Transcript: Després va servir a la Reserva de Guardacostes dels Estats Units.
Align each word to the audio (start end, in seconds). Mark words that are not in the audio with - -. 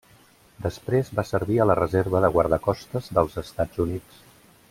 Després 0.61 1.11
va 1.19 1.25
servir 1.31 1.59
a 1.59 1.67
la 1.73 1.75
Reserva 1.81 2.23
de 2.25 2.33
Guardacostes 2.37 3.13
dels 3.19 3.39
Estats 3.43 3.85
Units. 3.87 4.27